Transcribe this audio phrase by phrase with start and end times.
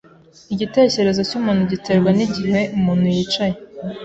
[0.53, 3.55] Igitekerezo cyumuntu giterwa nigihe umuntu yicaye.